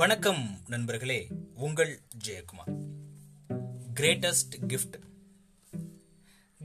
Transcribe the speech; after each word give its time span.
வணக்கம் 0.00 0.58
நண்பர்களே 0.66 1.28
உங்கள் 1.54 2.00
ஜெயக்குமார். 2.24 2.86
கிரேட்டஸ்ட் 3.94 4.54
கிஃப்ட் 4.66 5.00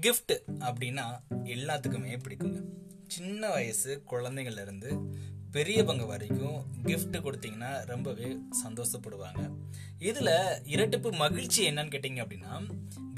கிஃப்ட் 0.01 0.37
அப்படின்னா 0.59 1.19
எல்லாத்துக்குமே 1.43 2.19
பிடிக்குங்க. 2.27 2.63
சின்ன 3.07 3.49
வயசு 3.49 4.03
குழந்தைங்கள்லேருந்து 4.09 5.15
பெரியவங்க 5.55 6.05
வரைக்கும் 6.05 6.57
கிஃப்ட் 6.87 7.15
கொடுத்தீங்கன்னா 7.25 7.69
ரொம்பவே 7.91 8.29
சந்தோஷப்படுவாங்க. 8.63 9.43
இதில் 10.09 10.31
இரட்டிப்பு 10.73 11.09
மகிழ்ச்சி 11.21 11.61
என்னன்னு 11.69 11.93
கேட்டிங்க 11.93 12.21
அப்படின்னா 12.23 12.53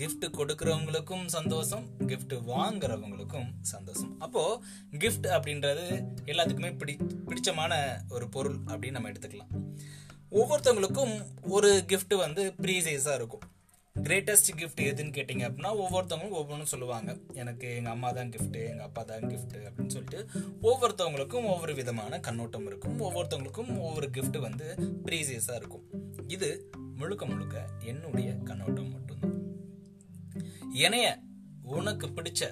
கிஃப்ட் 0.01 0.25
கொடுக்குறவங்களுக்கும் 0.37 1.25
சந்தோஷம் 1.37 1.85
கிஃப்ட் 2.11 2.35
வாங்குறவங்களுக்கும் 2.51 3.49
சந்தோஷம். 3.73 4.11
அப்போது 4.25 4.61
கிஃப்ட் 5.03 5.27
அப்படின்றது 5.37 5.85
எல்லாத்துக்குமே 6.31 6.71
பிடி 6.81 6.95
பிடிச்சமான 7.29 7.73
ஒரு 8.09 8.27
பொருள் 8.37 8.59
அப்படின்னு 8.69 8.97
நம்ம 8.99 9.11
எடுத்துக்கலாம். 9.13 9.53
ஒவ்வொருத்தவங்களுக்கும் 10.39 11.15
ஒரு 11.57 11.71
கிஃப்ட் 11.93 12.15
வந்து 12.25 12.45
ப்ரீசைஸாக 12.63 13.19
இருக்கும். 13.21 13.45
கிரேட்டஸ்ட் 14.05 14.51
கிஃப்ட் 14.59 14.81
எதுன்னு 14.89 15.13
கேட்டிங்க 15.17 15.43
அப்படின்னா 15.47 15.71
ஒவ்வொருத்தவங்களும் 15.83 16.37
ஒவ்வொன்றும் 16.41 16.71
சொல்லுவாங்க. 16.73 17.09
எனக்கு 17.41 17.67
எங்கள் 17.77 17.93
அம்மா 17.95 18.09
தான் 18.17 18.31
கிஃப்ட்டு 18.35 18.61
எங்கள் 18.71 18.87
அப்பா 18.87 19.03
தான் 19.03 19.25
கிஃப்ட்டு 19.31 19.59
அப்படின்னு 19.67 19.93
சொல்லிட்டு 19.95 20.19
ஒவ்வொருத்தவங்களுக்கும் 20.69 21.47
ஒவ்வொரு 21.53 21.75
விதமான 21.79 22.19
கண்ணோட்டம் 22.27 22.67
இருக்கும். 22.71 22.97
ஒவ்வொருத்தவங்களுக்கும் 23.07 23.71
ஒவ்வொரு 23.87 24.09
கிஃப்ட் 24.17 24.39
வந்து 24.47 24.67
ப்ரீசியஸாக 25.07 25.59
இருக்கும். 25.61 25.85
இது 26.35 26.49
முழுக்க 26.99 27.25
முழுக்க 27.25 27.57
என்னுடைய 27.91 28.29
கண்ணோட்டம் 28.49 28.91
மட்டும்தான். 28.95 29.35
இணைய 30.85 31.07
உனக்கு 31.77 32.07
பிடிச்ச 32.07 32.51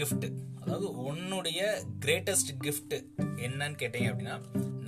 கிஃப்ட்டு 0.00 0.28
அதாவது 0.62 0.86
உன்னுடைய 1.08 1.60
கிரேட்டஸ்ட் 2.04 2.52
கிஃப்ட்டு 2.64 2.96
என்னன்னு 3.46 3.78
கேட்டீங்க 3.82 4.08
அப்படின்னா 4.12 4.36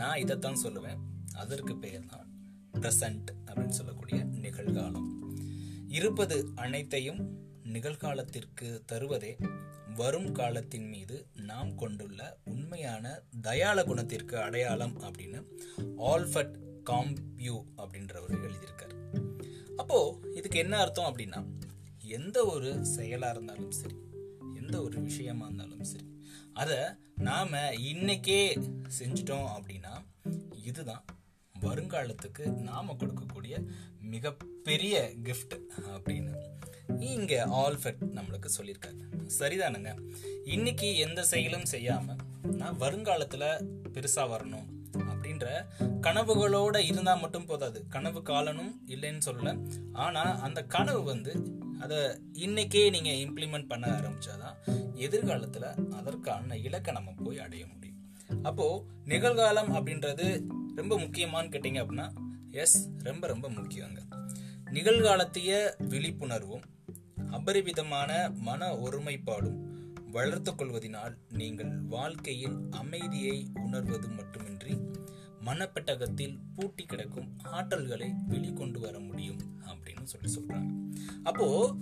நான் 0.01 0.21
இதைத்தான் 0.25 0.63
சொல்லுவேன். 0.65 0.99
அதற்கு 1.43 1.75
பெயர் 1.85 2.11
தான் 2.15 2.27
ப்ரெசன்ட் 2.81 3.31
அப்படின்னு 3.47 3.77
சொல்லக்கூடிய 3.79 4.19
நிகழ்காலம். 4.45 5.09
இருப்பது 5.99 6.37
அனைத்தையும் 6.55 7.21
நிகழ்காலத்திற்கு 7.73 8.69
தருவதே. 8.93 9.33
வரும் 9.95 10.33
காலத்தின் 10.33 10.89
மீது 10.89 11.17
நாம் 11.43 11.71
கொண்டுள்ள 11.75 12.21
உண்மையான 12.45 13.05
தயாள 13.41 13.85
குணத்திற்கு 13.85 14.37
அடையாளம் 14.43 14.95
அப்படின்னு 15.01 15.41
ஆல்ஃபட் 16.11 16.55
காம்பியூ 16.91 17.57
அப்படின்றவர் 17.77 18.37
எழுதியிருக்கார். 18.45 18.95
அப்போ 19.77 19.99
இதுக்கு 20.35 20.59
என்ன 20.59 20.77
அர்த்தம் 20.79 21.09
அப்படின்னா 21.09 21.41
எந்த 22.19 22.39
ஒரு 22.45 22.71
செயலா 22.97 23.31
இருந்தாலும் 23.31 23.71
சரி 23.71 23.99
எந்த 24.55 24.77
ஒரு 24.83 24.99
விஷயமா 25.01 25.45
இருந்தாலும் 25.45 25.85
சரி 25.85 26.09
அதை 26.55 26.79
நாம 27.21 27.59
இன்னைக்கே 27.93 28.43
செஞ்சிட்டோம் 28.99 29.49
அப்படின்னா 29.57 29.95
இதுதான் 30.65 31.05
வருங்காலத்துக்கு 31.61 32.45
நாம 32.63 32.93
கொடுக்கக்கூடிய 32.93 33.55
மிகப்பெரிய 34.15 34.95
கிஃப்ட் 35.27 35.55
அப்படின்னு 35.95 36.35
இங்கே 37.11 37.39
ஆல்ஃபெட் 37.63 38.03
நம்மளுக்கு 38.17 38.49
சொல்லியிருக்காங்க. 38.57 39.03
சரிதானுங்க? 39.39 39.91
இன்னைக்கு 40.55 40.89
எந்த 41.07 41.21
செயலும் 41.33 41.71
செய்யாமல் 41.73 42.21
நான் 42.61 42.81
வருங்காலத்தில் 42.83 43.49
பெருசாக 43.95 44.33
வரணும் 44.35 44.69
அப்படின்ற 45.11 45.47
கனவுகளோட 46.07 46.77
இருந்தால் 46.91 47.23
மட்டும் 47.23 47.49
போதாது. 47.51 47.79
கனவு 47.95 48.21
காலனும் 48.31 48.73
இல்லைன்னு 48.95 49.27
சொல்லல. 49.29 49.51
ஆனால் 50.05 50.33
அந்த 50.47 50.61
கனவு 50.77 51.03
வந்து 51.13 51.33
அதை 51.85 51.99
இன்னைக்கே 52.47 52.85
நீங்கள் 52.97 53.21
இம்ப்ளிமெண்ட் 53.25 53.71
பண்ண 53.73 53.87
ஆரம்பிச்சாதான் 53.99 54.57
எதிர்காலத்தில் 55.07 55.69
அதற்கான 55.99 56.57
இலக்கை 56.69 56.95
நம்ம 56.99 57.15
போய் 57.25 57.45
அடைய 57.47 57.65
முடியும். 57.73 58.01
அப்போது 58.49 58.83
நிகழ்காலம் 59.13 59.71
அப்படின்றது 59.77 60.27
ரொம்ப 60.81 60.95
முக்கியமான்னு 61.05 61.53
கேட்டிங்க 61.55 61.83
அப்படின்னா 61.85 62.09
எஸ் 62.51 62.89
ரொம்ப 62.99 63.27
ரொம்ப 63.27 63.51
முக்கியங்க. 63.51 63.99
நிகழ்காலத்திய 64.65 65.75
விழிப்புணர்வும் 65.79 66.63
அபரிவிதமான 67.31 68.31
மன 68.35 68.77
ஒருமைப்பாடும் 68.77 69.67
வளர்த்து 70.11 70.55
கொள்வதனால் 70.55 71.17
நீங்கள் 71.29 71.79
வாழ்க்கையில் 71.81 72.57
அமைதியை 72.71 73.47
உணர்வது 73.55 74.09
மட்டுமின்றி 74.09 74.81
மனப்பெட்டகத்தில் 75.45 76.39
பூட்டி 76.55 76.85
கிடக்கும் 76.85 77.39
ஆற்றல்களை 77.45 78.15
வெளிக்கொண்டு 78.29 78.79
வர 78.79 78.99
முடியும் 78.99 79.39
அப்படின்னு 79.67 80.03
சொல்லி 80.03 80.41
சொல்றாங்க. 80.41 80.71
அப்போ 81.23 81.75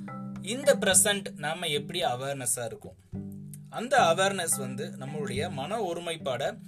இந்த 0.43 0.76
பிரசன்ட் 0.76 1.34
நாம 1.34 1.66
எப்படி 1.66 2.03
அவேர்னஸா 2.03 2.65
இருக்கும்? 2.65 2.97
அந்த 3.69 3.99
அவேர்னஸ் 3.99 4.59
வந்து 4.59 4.87
நம்மளுடைய 4.87 5.50
மன 5.50 5.82
ஒருமைப்பாடை 5.82 6.59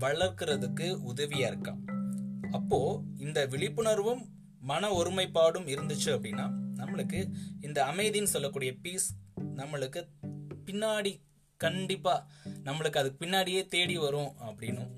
வளர்க்கறதுக்கு 0.00 0.98
உதவியா 1.14 1.50
இருக்காம் 1.52 1.96
அப்போ 2.50 3.04
இந்த 3.18 3.46
விழிப்புணர்வும் 3.46 4.22
மன 4.60 4.92
ஒருமைப்பாடும் 4.92 5.66
இருந்துச்சு 5.66 6.10
அப்படின்னா 6.12 6.46
நம்மளுக்கு 6.76 7.28
இந்த 7.60 7.84
அமைதின்னு 7.84 8.22
சொல்லக்கூடிய 8.22 8.76
பீஸ் 8.82 9.14
நம்மளுக்கு 9.56 10.08
பின்னாடி 10.66 11.20
கண்டிப்பா 11.56 12.26
நம்மளுக்கு 12.64 12.98
அதுக்கு 12.98 13.26
பின்னாடியே 13.26 13.66
தேடி 13.66 13.96
வரும் 13.96 14.32
அப்படின்னும். 14.38 14.90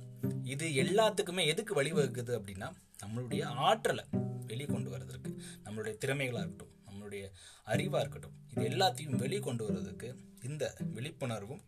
இது 0.43 0.75
எல்லாத்துக்குமே 0.75 1.47
எதுக்கு 1.47 1.83
வழிவகுக்குது 1.83 2.38
அப்படின்னா 2.38 2.71
நம்மளுடைய 3.05 3.44
ஆற்றலை 3.44 4.05
வெளிக்கொண்டு 4.47 4.91
வர்றதுக்கு 4.91 5.31
நம்மளுடைய 5.65 5.99
திறமைகளாக 5.99 6.43
இருக்கட்டும் 6.43 6.91
நம்மளுடைய 6.91 7.31
அறிவாக 7.65 8.00
இருக்கட்டும் 8.00 8.32
இது 8.50 8.69
எல்லாத்தையும் 8.69 9.17
வெளிக்கொண்டு 9.17 9.65
வர்றதுக்கு 9.65 10.15
இந்த 10.43 10.75
விழிப்புணர்வும் 10.94 11.62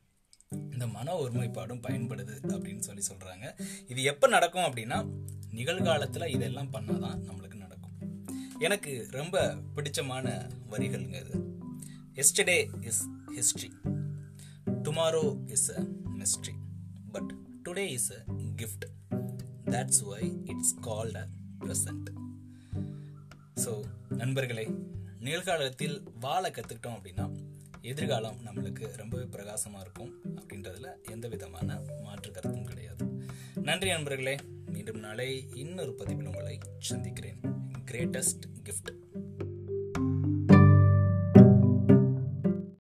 இந்த 0.53 0.87
மன 0.87 1.17
ஒருமைப்பாடும் 1.17 1.83
பயன்படுது 1.83 2.35
அப்படின்னு 2.49 2.79
சொல்லி 2.79 3.03
சொல்றாங்க. 3.13 3.61
இது 3.89 4.03
எப்போ 4.03 4.29
நடக்கும் 4.29 4.63
அப்படின்னா 4.63 5.11
நிகழ்காலத்துல 5.53 6.27
இதெல்லாம் 6.27 6.73
பண்ணாதான் 6.73 7.19
நம்மளுக்கு 7.29 7.55
நடக்கும். 7.55 7.97
எனக்கு 8.59 9.09
ரொம்ப 9.11 9.57
பிடிச்சமான 9.77 10.51
வரிகள்ங்க 10.71 11.21
இது. 11.27 11.51
Yesterday 12.15 12.85
is 12.85 13.03
history 13.35 13.71
tomorrow 14.83 15.51
is 15.51 15.71
a 15.71 15.83
mystery 16.19 16.55
but 17.13 17.35
today 17.69 17.87
is 17.89 18.13
a 18.13 18.25
gift 18.57 18.85
that's 19.65 20.01
why 20.01 20.43
it's 20.45 20.75
called 20.81 21.17
a 21.17 21.29
present 21.61 22.09
so 23.55 23.85
நண்பர்களே 24.09 24.75
நிகழ்காலத்தில் 25.19 26.03
வாழ 26.21 26.51
கற்றுக்கிட்டோம் 26.51 26.97
அப்படின்னா 26.99 27.42
எதிர்காலம் 27.83 28.41
நம்மளுக்கு 28.47 28.97
ரொம்பவே 28.97 29.25
பிரகாசமாக 29.25 29.85
இருக்கும் 29.85 30.13
அப்படின்றதுல 30.41 31.11
எந்த 31.11 31.29
விதமான 31.29 31.81
மாற்று 32.03 32.31
கருத்தும் 32.31 32.65
கிடையாது. 32.65 33.07
நன்றி 33.55 33.89
நண்பர்களே. 33.89 34.37
மீண்டும் 34.67 34.99
நாளை 34.99 35.49
இன்னொரு 35.55 35.95
பதிவில் 35.95 36.27
உங்களை 36.27 36.59
சந்திக்கிறேன். 36.79 37.41
Greatest 37.91 38.47
gift 38.65 39.02